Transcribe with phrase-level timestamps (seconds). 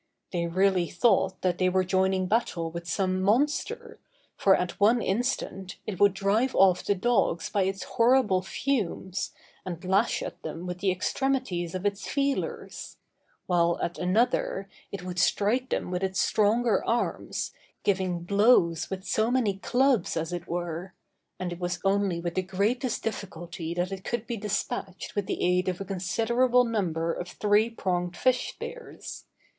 [0.31, 3.99] They really thought that they were joining battle with some monster,
[4.35, 9.31] for at one instant, it would drive off the dogs by its horrible fumes,
[9.63, 12.97] and lash at them with the extremities of its feelers;
[13.45, 17.51] while at another, it would strike them with its stronger arms,
[17.83, 20.95] giving blows with so many clubs, as it were;
[21.37, 25.43] and it was only with the greatest difficulty that it could be despatched with the
[25.43, 29.25] aid of a considerable number of three pronged fish spears.